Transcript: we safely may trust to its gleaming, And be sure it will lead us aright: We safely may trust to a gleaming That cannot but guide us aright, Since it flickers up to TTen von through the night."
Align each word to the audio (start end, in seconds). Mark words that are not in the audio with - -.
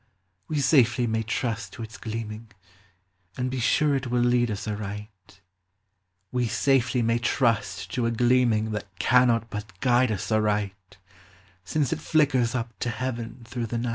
we 0.47 0.59
safely 0.59 1.05
may 1.05 1.21
trust 1.21 1.73
to 1.73 1.83
its 1.83 1.95
gleaming, 1.95 2.49
And 3.37 3.51
be 3.51 3.59
sure 3.59 3.93
it 3.95 4.07
will 4.07 4.23
lead 4.23 4.49
us 4.49 4.67
aright: 4.67 5.41
We 6.31 6.47
safely 6.47 7.03
may 7.03 7.19
trust 7.19 7.93
to 7.93 8.07
a 8.07 8.11
gleaming 8.11 8.71
That 8.71 8.97
cannot 8.97 9.51
but 9.51 9.79
guide 9.79 10.11
us 10.11 10.31
aright, 10.31 10.97
Since 11.63 11.93
it 11.93 11.99
flickers 12.01 12.55
up 12.55 12.73
to 12.79 12.89
TTen 12.89 13.13
von 13.13 13.41
through 13.45 13.67
the 13.67 13.77
night." 13.77 13.89